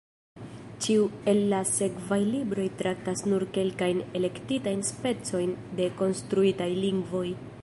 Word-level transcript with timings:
Ĉiu 0.85 1.03
el 1.33 1.41
la 1.51 1.59
sekvaj 1.73 2.19
libroj 2.31 2.65
traktas 2.81 3.23
nur 3.33 3.47
kelkajn 3.59 4.03
elektitajn 4.21 4.85
specojn 4.93 5.57
de 5.81 5.91
konstruitaj 6.05 6.73
lingvoj. 6.85 7.29